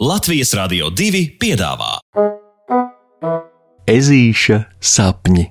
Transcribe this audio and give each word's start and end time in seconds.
Latvijas 0.00 0.54
Rādio 0.56 0.86
2 0.96 1.18
piedāvā 1.36 1.98
Ezīša 3.84 4.56
sapņi. 4.80 5.42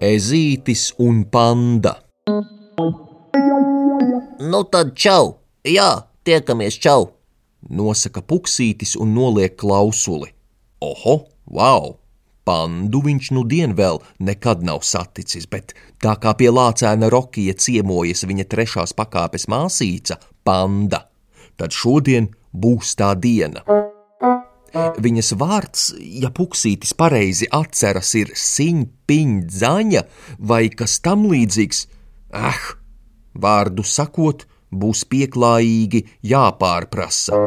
Ezītis 0.00 0.94
un 0.96 1.26
panda. 1.28 1.98
Nu 4.40 4.64
tad 4.72 4.96
čau! 4.96 5.36
Jā, 5.68 5.90
tiekamies 6.24 6.78
čau! 6.82 7.10
Nosaka 7.68 8.22
puksītis 8.24 8.96
un 8.96 9.12
noliek 9.14 9.56
klausuli. 9.60 10.30
Oho, 10.80 11.16
wow! 11.44 11.96
Pandu 12.48 13.02
viņš 13.04 13.30
nu 13.36 13.44
dien 13.44 13.76
vēl 13.76 14.00
nekad 14.26 14.64
nav 14.64 14.80
saticis, 14.86 15.44
bet 15.46 15.74
tā 16.02 16.16
kā 16.22 16.32
pie 16.38 16.48
lācēna 16.50 17.10
Rokija 17.12 17.54
ciemojas 17.54 18.24
viņa 18.26 18.48
trešās 18.50 18.96
pakāpes 18.96 19.46
māsīca, 19.52 20.16
panda, 20.42 21.04
tad 21.60 21.76
šodien 21.76 22.30
būs 22.50 22.96
tā 22.98 23.12
diena. 23.14 23.62
Viņas 25.04 25.32
vārds, 25.34 25.86
ja 25.98 26.30
puksītis 26.30 26.94
pareizi 26.94 27.48
atceras, 27.50 28.12
ir 28.14 28.30
siņpiņdzaņa 28.38 30.02
vai 30.46 30.68
kas 30.70 31.00
tam 31.02 31.26
līdzīgs. 31.30 31.86
Ah, 32.30 32.60
vārdu 33.34 33.82
sakot, 33.82 34.46
būs 34.70 35.04
pieklājīgi 35.10 36.04
jāpārprasa. 36.32 37.38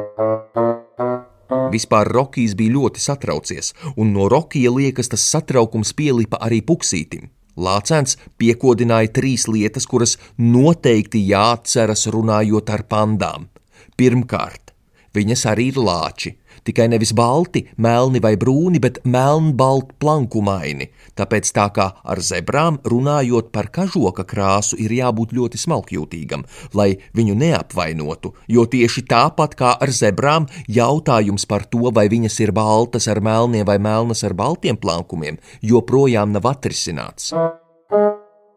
Vispār 1.73 2.09
Rokijs 2.13 2.55
bija 2.57 2.75
ļoti 2.75 3.01
satraucies, 3.01 3.73
un 3.97 4.11
no 4.13 4.27
Rokija 4.29 4.71
liekas 4.73 5.09
tas 5.13 5.23
satraukums 5.35 5.93
pielipa 5.97 6.39
arī 6.41 6.61
puksītim. 6.65 7.29
Lācēns 7.53 8.17
piekodināja 8.41 9.11
trīs 9.13 9.47
lietas, 9.47 9.85
kuras 9.89 10.17
noteikti 10.37 11.21
jāatceras 11.29 12.07
runājot 12.13 12.71
ar 12.73 12.85
pandām. 12.89 13.49
Pirmkārt, 13.97 14.72
viņas 15.15 15.45
arī 15.51 15.69
ir 15.71 15.79
lāči, 15.79 16.33
tikai 16.67 16.87
nevis 16.91 17.13
balti, 17.15 17.63
melni 17.77 18.21
vai 18.23 18.33
brūni, 18.39 18.81
bet 18.83 18.99
melnbalti 19.05 19.97
plankumaini. 20.01 20.89
Tāpēc 21.17 21.51
tā 21.55 21.67
kā 21.75 21.87
ar 22.03 22.21
zebrām 22.23 22.79
runājot 22.89 23.51
par 23.53 23.69
kažoka 23.73 24.25
krāsu 24.27 24.79
ir 24.81 24.93
jābūt 24.97 25.35
ļoti 25.37 25.61
smalkjūtīgam, 25.61 26.45
lai 26.73 26.89
viņu 27.17 27.37
neapvainotu, 27.39 28.33
jo 28.47 28.65
tieši 28.65 29.05
tāpat 29.09 29.57
kā 29.59 29.73
ar 29.79 29.93
zebrām 29.93 30.47
jautājums 30.67 31.45
par 31.45 31.67
to, 31.69 31.91
vai 31.93 32.07
viņas 32.11 32.39
ir 32.45 32.55
baltas 32.55 33.09
ar 33.11 33.21
melniem 33.21 33.67
vai 33.67 33.79
melnas 33.79 34.23
ar 34.23 34.33
baltiem 34.33 34.79
plankumiem, 34.79 35.37
joprojām 35.61 36.33
nav 36.33 36.49
atrisināts. 36.55 37.33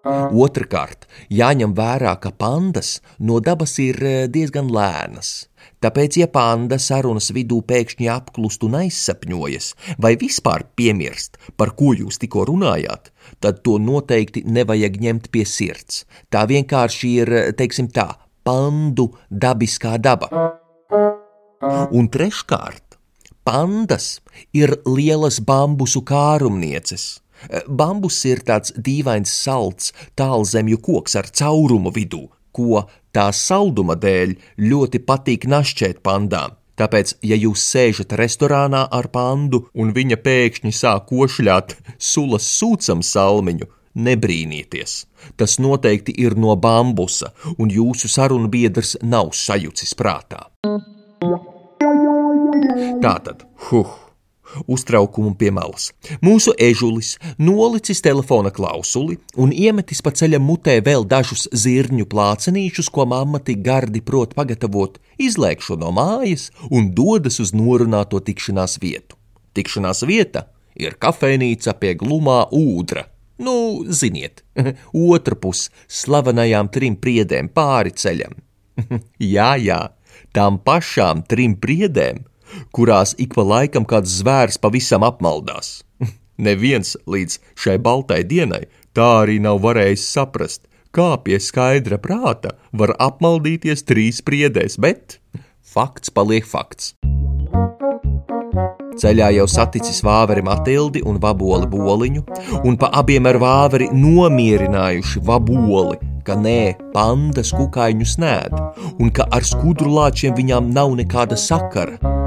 Otrakārt, 0.06 1.08
jāņem 1.34 1.72
vērā, 1.74 2.12
ka 2.22 2.30
pandas 2.30 3.00
no 3.18 3.40
dabas 3.42 3.74
ir 3.82 3.98
eh, 4.06 4.26
diezgan 4.30 4.70
lēnas. 4.70 5.48
Tāpēc, 5.84 6.16
ja 6.22 6.26
panda 6.32 6.78
sarunas 6.80 7.28
vidū 7.36 7.60
pēkšņi 7.68 8.08
apklust 8.08 8.64
un 8.64 8.78
aizsapņojas, 8.80 9.72
vai 10.00 10.14
vispār 10.16 10.64
piemirst, 10.78 11.36
par 11.56 11.74
ko 11.76 11.92
jūs 11.96 12.16
tikko 12.22 12.46
runājāt, 12.48 13.12
tad 13.44 13.60
to 13.66 13.76
noteikti 13.82 14.46
nevajag 14.48 14.96
ņemt 15.04 15.28
pie 15.34 15.44
sirds. 15.44 16.06
Tā 16.32 16.46
vienkārši 16.48 17.12
ir, 17.20 17.34
teiksim 17.58 17.90
tā, 17.92 18.08
pandu 18.46 19.10
dabiskā 19.28 19.98
daba. 20.00 20.30
Un 21.92 22.08
treškārt, 22.12 22.96
pandas 23.44 24.20
ir 24.56 24.78
lielas 24.88 25.42
bambusu 25.44 26.02
kārumnieces. 26.06 27.18
Bambus 27.68 28.22
ir 28.24 28.40
tāds 28.48 28.72
dīvains 28.80 29.32
salds, 29.44 29.92
tālzemju 30.16 30.80
koks 30.80 31.18
ar 31.20 31.28
caurumu 31.28 31.92
vidū, 31.92 32.24
ko 32.56 32.86
tā 33.16 33.30
salduma 33.32 33.96
dēļ 33.96 34.36
ļoti 34.60 35.00
patīk 35.08 35.48
našķēt 35.48 36.02
pandām. 36.04 36.56
Tāpēc, 36.76 37.14
ja 37.24 37.36
jūs 37.40 37.62
sēžat 37.72 38.12
restorānā 38.20 38.82
ar 38.92 39.08
pandu 39.08 39.62
un 39.80 39.94
viņa 39.96 40.18
pēkšņi 40.20 40.72
sāk 40.76 41.08
košļāt 41.08 41.72
sulas 41.96 42.48
sūcam 42.58 43.00
salmiņu, 43.00 43.70
nebrīnieties. 43.96 44.98
Tas 45.40 45.56
noteikti 45.56 46.12
ir 46.20 46.36
no 46.36 46.52
bambusa, 46.60 47.32
un 47.56 47.72
jūsu 47.72 48.12
sarunu 48.12 48.52
biedrs 48.52 48.98
nav 49.00 49.32
sajucis 49.32 49.96
prātā. 49.96 50.50
Tātad, 53.00 53.48
huh! 53.70 54.05
Uztraukumu 54.66 55.34
pie 55.38 55.50
malas. 55.54 55.90
Mūsu 56.24 56.54
ežulis 56.58 57.16
nolicis 57.38 58.02
telefona 58.04 58.52
klausuli 58.54 59.18
un 59.36 59.52
iemetis 59.52 60.02
pa 60.04 60.12
ceļam 60.16 60.44
mutē 60.46 60.78
vēl 60.86 61.06
dažus 61.08 61.46
zirņu 61.52 62.08
plācenīšus, 62.12 62.90
ko 62.92 63.06
mamma 63.08 63.40
tik 63.42 63.62
gardi 63.66 64.02
prot 64.04 64.34
pagatavot, 64.38 65.00
izlēkšu 65.18 65.78
no 65.80 65.92
mājas 65.96 66.50
un 66.70 66.92
dodas 66.94 67.40
uz 67.42 67.54
norunāto 67.56 68.20
tikšanās 68.20 68.78
vietu. 68.82 69.18
Tikšanās 69.56 70.04
vieta 70.08 70.46
ir 70.76 70.96
kafejnīca 71.00 71.76
pie 71.80 71.94
glumā 71.98 72.46
ūdra. 72.52 73.06
Nu, 73.38 73.84
ziniet, 73.88 74.44
otra 75.12 75.36
puse 75.36 75.70
slavenajām 75.88 76.70
trim 76.72 76.96
priedēm 77.00 77.50
pāri 77.52 77.92
ceļam. 77.92 78.36
jā, 79.36 79.50
jā, 79.60 79.80
tām 80.36 80.58
pašām 80.64 81.24
trim 81.28 81.56
priedēm 81.60 82.24
kurās 82.76 83.14
ik 83.18 83.34
pa 83.34 83.44
laikam 83.46 83.86
kāds 83.88 84.20
zvērs 84.20 84.60
pavisam 84.62 85.06
apmaldās. 85.06 85.82
Neviens 86.46 86.96
līdz 87.08 87.38
šai 87.56 87.78
baltai 87.82 88.22
dienai 88.28 88.66
tā 88.96 89.08
arī 89.22 89.38
nav 89.44 89.60
varējis 89.64 90.06
saprast, 90.08 90.64
kā 90.96 91.14
pie 91.24 91.40
skaidra 91.42 91.98
prāta 92.00 92.54
var 92.72 92.94
apmaldīties 93.08 93.84
trīs 93.88 94.22
priedēs, 94.24 94.78
bet 94.80 95.18
fakts 95.60 96.12
paliek 96.12 96.46
fakts. 96.48 96.94
Ceļā 98.96 99.28
jau 99.36 99.44
saticis 99.50 99.98
vāveri 100.00 100.40
Matildi 100.40 101.02
un 101.04 101.18
vaboli 101.20 101.68
boliņu, 101.68 102.22
un 102.64 102.78
pa 102.80 102.88
abiem 102.96 103.28
ar 103.28 103.36
vāveri 103.42 103.90
nomierinājuši 103.92 105.20
vaboli, 105.26 105.98
ka 106.24 106.38
nē, 106.40 106.60
pandas 106.94 107.52
kukaiņus 107.52 108.16
nēd, 108.24 108.56
un 108.96 109.12
ka 109.12 109.28
ar 109.28 109.44
skudru 109.44 109.92
lāčiem 109.98 110.32
viņām 110.38 110.72
nav 110.72 110.96
nekāda 110.96 111.36
sakara 111.36 112.24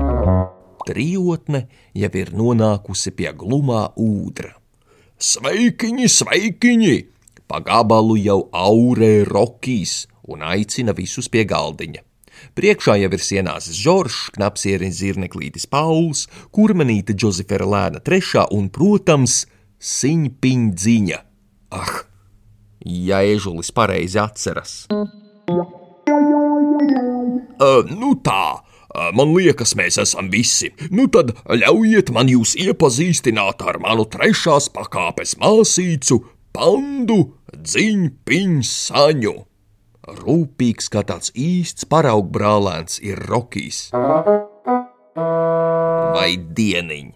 trijotne 0.88 1.66
jau 1.98 2.12
ir 2.22 2.34
nonākusi 2.36 3.14
pie 3.16 3.32
glumā 3.38 3.90
ūdra. 4.00 4.56
Sveikiņi, 5.20 6.08
sveikiņi! 6.10 6.98
Pagabalu 7.50 8.16
jau 8.22 8.44
aurē 8.54 9.26
rokīs 9.28 10.06
un 10.30 10.46
aicina 10.46 10.94
visus 10.94 11.28
pie 11.34 11.44
galdiņa. 11.50 12.06
Priekšā 12.56 12.96
jau 13.02 13.10
ir 13.12 13.24
sienāzis 13.24 13.78
Žoržs, 13.82 14.30
knapsieris 14.38 15.00
zirneklītis 15.02 15.66
Pauls, 15.68 16.28
kurmenīte 16.56 17.16
Džozefera 17.18 17.68
Lēna 17.68 18.00
trešā 18.06 18.46
un, 18.56 18.70
protams, 18.72 19.42
siņpiņdziņa. 19.80 21.20
Ah, 21.76 21.94
ja 22.86 23.22
ežulis 23.28 23.74
pareizi 23.76 24.20
atceras. 24.22 24.88
Uh, 27.60 27.84
nu 27.92 28.16
tā, 28.24 28.64
Man 29.14 29.36
liekas, 29.36 29.76
mēs 29.78 30.00
esam 30.02 30.32
visi. 30.34 30.72
Nu 30.90 31.06
tad 31.14 31.36
ļaujiet 31.46 32.10
man 32.16 32.30
jūs 32.32 32.56
iepazīstināt 32.60 33.62
ar 33.70 33.78
manu 33.84 34.08
trešās 34.10 34.70
pakāpes 34.74 35.36
māsīcu, 35.42 36.24
pandu 36.56 37.20
dziņpiņu 37.54 38.66
saņu. 38.66 39.36
Rūpīgs 40.20 40.90
kā 40.90 41.04
tāds 41.06 41.30
īsts 41.38 41.86
paraugbrālēns 41.92 42.98
ir 43.06 43.22
Rokijs. 43.30 43.90
Vai 45.14 46.32
dieniņ! 46.58 47.09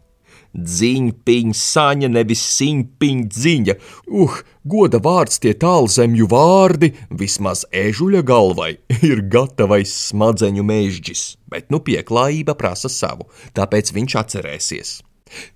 Dziņpiņa 0.54 1.56
saņa, 1.58 2.10
nevis 2.14 2.42
siņpiņa 2.54 3.30
dziņa. 3.34 3.76
Uh, 4.14 4.36
goda 4.64 5.00
vārds 5.02 5.42
tie 5.42 5.56
tālzemju 5.58 6.28
vārdi, 6.30 6.92
vismaz 7.10 7.66
ežuļa 7.74 8.22
galvai, 8.28 8.76
ir 9.12 9.24
gatavais 9.34 9.94
smadzeņu 10.12 10.66
mežģis, 10.68 11.24
bet 11.50 11.74
nu 11.74 11.82
pieklājība 11.82 12.54
prasa 12.60 12.92
savu, 12.92 13.30
tāpēc 13.58 13.94
viņš 13.98 14.20
atcerēsies. 14.22 14.94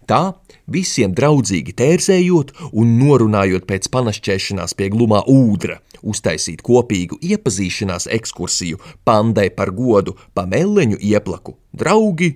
Tā 0.10 0.22
visiem 0.66 1.12
draudzīgi 1.14 1.76
tērzējot 1.78 2.54
un 2.72 2.96
norunājot 2.98 3.68
pēc 3.70 3.90
panašķēšanās 3.94 4.74
pie 4.80 4.88
glumā 4.94 5.22
ūdra, 5.30 5.78
uztaisīt 6.02 6.64
kopīgu 6.66 7.20
iepazīšanās 7.22 8.10
ekskursiju 8.18 8.82
pandai 9.06 9.50
par 9.54 9.74
godu 9.78 10.18
pa 10.34 10.48
meleņu 10.50 10.98
ieplaku. 11.12 11.58
Draugi, 11.78 12.34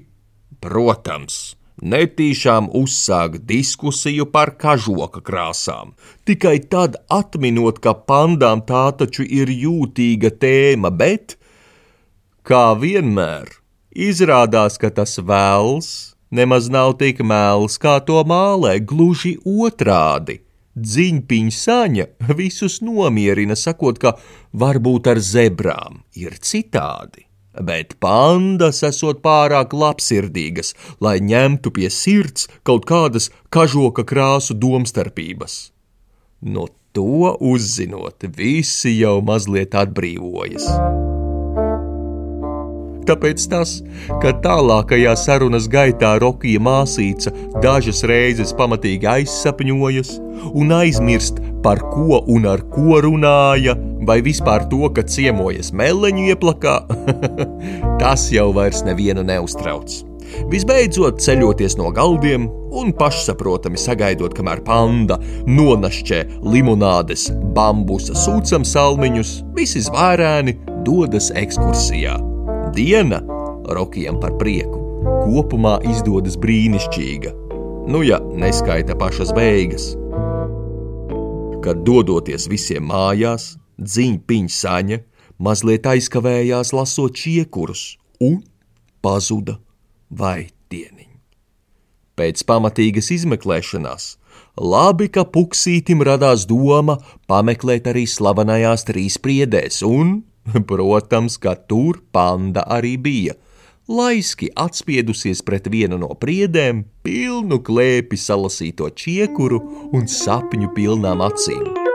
protams! 0.62 1.61
Netīšām 1.82 2.70
uzsākt 2.78 3.44
diskusiju 3.50 4.30
par 4.32 4.56
kažoka 4.62 5.22
krāsām. 5.26 5.94
Tikai 6.26 6.60
tad 6.72 6.98
atminot, 7.10 7.82
ka 7.84 7.94
pandām 7.94 8.64
tā 8.66 8.88
taču 8.98 9.28
ir 9.28 9.50
jūtīga 9.50 10.36
tēma, 10.42 10.94
bet 10.94 11.38
Kā 12.42 12.74
vienmēr, 12.74 13.52
izrādās, 13.94 14.80
ka 14.82 14.90
tas 14.90 15.20
vēls 15.22 15.90
nemaz 16.34 16.72
nav 16.74 16.96
tik 16.98 17.22
mēls, 17.22 17.76
kā 17.78 18.00
to 18.02 18.24
mālē, 18.26 18.80
gluži 18.82 19.36
otrādi. 19.46 20.40
Dziņpiņa 20.74 21.54
saņa 21.54 22.08
visus 22.40 22.80
nomierina, 22.82 23.54
sakot, 23.54 24.02
ka 24.02 24.16
varbūt 24.58 25.12
ar 25.14 25.22
zebrām 25.22 26.02
ir 26.18 26.40
citādi. 26.42 27.28
Bet 27.60 27.98
pandas 28.00 28.80
esot 28.88 29.20
pārāk 29.24 29.74
labsirdīgas, 29.76 30.72
lai 31.04 31.20
ņemtu 31.20 31.74
pie 31.76 31.90
sirds 31.92 32.48
kaut 32.64 32.88
kādas 32.88 33.28
kažoka 33.52 34.08
krāsu 34.08 34.56
domstarpības. 34.56 35.72
No 36.42 36.70
to 36.96 37.36
uzzinot, 37.40 38.24
visi 38.38 38.96
jau 39.00 39.20
mazliet 39.22 39.76
atbrīvojas. 39.76 40.68
Tāpēc 43.12 43.44
tas, 43.52 43.80
ka 44.22 44.32
tālākajā 44.44 45.14
sarunas 45.20 45.68
gaitā 45.72 46.14
Rokija 46.22 46.62
māsīca 46.64 47.34
dažas 47.64 48.04
reizes 48.08 48.54
pamatīgi 48.56 49.10
aizsapņojas 49.10 50.14
un 50.54 50.72
aizmirst, 50.78 51.42
par 51.66 51.82
ko 51.92 52.22
un 52.32 52.48
ar 52.48 52.64
ko 52.72 53.02
runāja, 53.04 53.76
vai 54.08 54.22
vispār 54.26 54.68
to, 54.72 54.88
ka 54.94 55.06
ciemojas 55.08 55.72
meleņu 55.76 56.32
ieplakā, 56.34 56.78
tas 58.02 58.30
jau 58.34 58.50
vairs 58.56 58.86
nevienu 58.88 59.26
neuztrauc. 59.28 60.02
Visbeidzot, 60.52 61.20
ceļoties 61.20 61.76
no 61.80 61.90
galdiem 61.92 62.48
un 62.78 62.94
pašsaprotami 62.96 63.80
sagaidot, 63.80 64.34
kamēr 64.38 64.64
panda 64.68 65.18
nonašķē 65.50 66.22
limonādes, 66.48 67.28
bambusa 67.56 68.16
sūcam 68.16 68.66
salmiņus, 68.68 69.38
visi 69.58 69.84
zvērēni 69.88 70.56
dodas 70.88 71.34
ekskursijā 71.36 72.16
diena 72.76 73.22
Rokijam 73.72 74.20
par 74.20 74.36
prieku. 74.40 74.80
Kopumā 75.22 75.78
izdodas 75.90 76.38
brīnišķīga, 76.42 77.32
nu 77.90 78.02
ja 78.06 78.20
neskaita 78.22 78.96
pašas 78.98 79.34
beigas. 79.38 79.92
Kad 81.62 81.84
dodoties 81.86 82.48
visiem 82.50 82.88
mājās, 82.90 83.56
dziņpiņa 83.82 84.56
saņa 84.56 85.02
mazliet 85.42 85.90
aizkavējās 85.90 86.74
lasot 86.78 87.18
čiekurus 87.18 87.98
un 88.22 88.42
pazuda 89.02 89.58
vaitieniņi. 90.10 91.10
Pēc 92.16 92.44
pamatīgas 92.46 93.10
izmeklēšanās 93.18 94.10
labi, 94.62 95.08
ka 95.10 95.26
puksītim 95.26 96.04
radās 96.06 96.46
doma 96.50 97.00
pameklēt 97.32 97.88
arī 97.90 98.06
slavenajās 98.06 98.86
trīs 98.90 99.18
priedēs 99.22 99.82
un 99.88 100.20
Protams, 100.68 101.38
ka 101.38 101.56
tur 101.56 102.02
panda 102.12 102.66
arī 102.68 102.98
bija. 102.98 103.38
Laiski 103.92 104.52
atspiedusies 104.56 105.42
pret 105.44 105.68
vienu 105.72 106.00
no 106.00 106.14
priedēm, 106.16 106.86
pilnu 107.04 107.60
klēpi 107.66 108.18
salasīto 108.18 108.92
čiekuru 108.96 109.62
un 109.92 110.08
sapņu 110.08 110.72
pilnām 110.78 111.26
acīm. 111.26 111.91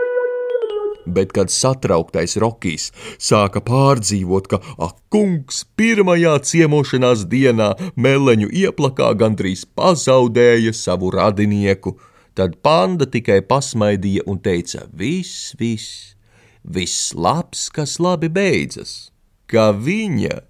Bet, 1.07 1.33
kad 1.33 1.53
satrauktais 1.55 2.37
Rokijs 2.43 2.91
sāka 3.23 3.63
pārdzīvot, 3.63 4.49
ka 4.51 4.59
ak, 4.83 4.99
kungs 5.15 5.63
pirmajā 5.79 6.35
ciemošanās 6.51 7.25
dienā 7.31 7.71
meleņu 7.95 8.51
ieplakā 8.51 9.13
gandrīz 9.21 9.65
pazaudēja 9.79 10.75
savu 10.75 11.13
radinieku, 11.15 11.95
tad 12.35 12.59
panda 12.67 13.07
tikai 13.07 13.41
pasmaidīja 13.47 14.27
un 14.27 14.43
teica: 14.43 14.87
Viss, 14.93 15.55
viss, 15.61 16.17
viss 16.63 17.15
labs, 17.15 17.69
kas 17.71 18.01
labi 18.03 18.29
beidzas, 18.29 19.13
ka 19.47 19.71
viņa 19.71 20.43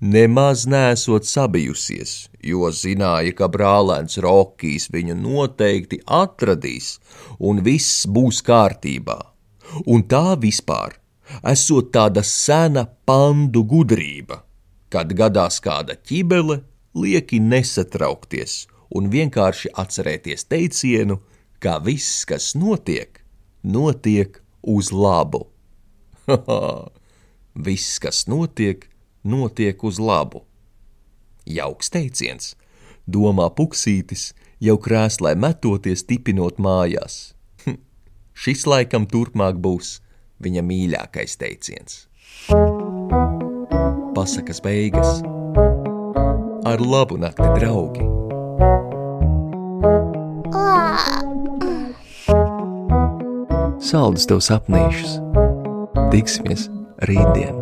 nemaz 0.00 0.66
nesot 0.70 1.26
sabijusies, 1.26 2.28
jo 2.42 2.70
zināja, 2.70 3.34
ka 3.34 3.50
brālēns 3.50 4.20
Rokijs 4.22 4.88
viņu 4.94 5.18
noteikti 5.18 6.00
atradīs 6.06 6.98
un 7.38 7.64
viss 7.66 8.06
būs 8.06 8.40
kārtībā. 8.46 9.18
Un 9.86 10.04
tā 10.08 10.36
vispār 10.40 10.96
esot 11.44 11.92
tāda 11.92 12.24
sena 12.24 12.86
pandu 13.08 13.64
gudrība, 13.68 14.42
kad 14.88 15.12
gadās 15.12 15.60
kāda 15.64 15.98
ķibele, 16.00 16.62
lieki 16.96 17.40
nesatraukties 17.44 18.66
un 18.96 19.10
vienkārši 19.12 19.72
atcerēties 19.76 20.46
teicienu, 20.48 21.18
ka 21.60 21.78
viss, 21.84 22.24
kas 22.28 22.54
notiek, 22.56 23.20
notiek 23.62 24.40
uz 24.62 24.92
labu. 24.92 25.46
Viss, 27.58 27.98
kas 27.98 28.26
notiek, 28.30 28.84
notiek 29.24 29.82
uz 29.84 29.98
labu. 29.98 30.44
Jauks 31.48 31.90
teiciens, 31.90 32.52
domā 33.08 33.48
puksītis, 33.56 34.32
jau 34.60 34.76
krēslē 34.78 35.32
metoties 35.34 36.04
tipinot 36.06 36.60
mājās. 36.62 37.32
Šis 38.38 38.68
laikam 38.70 39.02
turpmāk 39.10 39.56
būs 39.58 39.96
viņa 40.44 40.62
mīļākais 40.62 41.34
teiciens. 41.40 42.04
Pasakas 44.14 44.62
beigas 44.62 45.18
ar 46.68 46.82
labu 46.84 47.18
nakti, 47.18 47.48
draugi! 47.58 48.06
Saldus 53.82 54.28
tev 54.30 54.44
sapnīšus! 54.44 55.18
Tiksimies 56.14 56.68
rītdien! 57.10 57.57